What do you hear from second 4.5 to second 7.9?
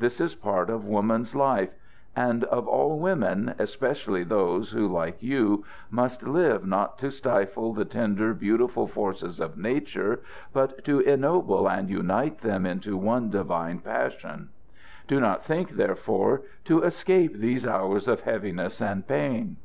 who, like you, must live not to stifle the